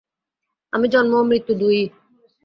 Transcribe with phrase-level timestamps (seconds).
[0.73, 1.83] আমি জন্ম ও মৃত্যু দুই-ই।